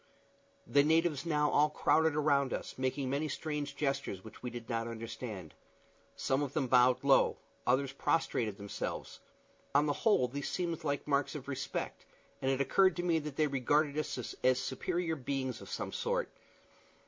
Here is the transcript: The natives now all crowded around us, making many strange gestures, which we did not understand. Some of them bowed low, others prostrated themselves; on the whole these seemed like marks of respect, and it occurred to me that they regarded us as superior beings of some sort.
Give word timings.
The 0.65 0.81
natives 0.81 1.27
now 1.27 1.51
all 1.51 1.69
crowded 1.69 2.15
around 2.15 2.53
us, 2.53 2.73
making 2.75 3.07
many 3.07 3.27
strange 3.27 3.75
gestures, 3.75 4.23
which 4.23 4.41
we 4.41 4.49
did 4.49 4.67
not 4.67 4.87
understand. 4.87 5.53
Some 6.15 6.41
of 6.41 6.53
them 6.53 6.65
bowed 6.65 7.03
low, 7.03 7.37
others 7.67 7.91
prostrated 7.93 8.57
themselves; 8.57 9.19
on 9.75 9.85
the 9.85 9.93
whole 9.93 10.27
these 10.27 10.49
seemed 10.49 10.83
like 10.83 11.05
marks 11.07 11.35
of 11.35 11.47
respect, 11.47 12.07
and 12.41 12.49
it 12.49 12.59
occurred 12.61 12.95
to 12.95 13.03
me 13.03 13.19
that 13.19 13.35
they 13.35 13.45
regarded 13.45 13.95
us 13.95 14.33
as 14.43 14.59
superior 14.59 15.15
beings 15.15 15.61
of 15.61 15.69
some 15.69 15.91
sort. 15.91 16.29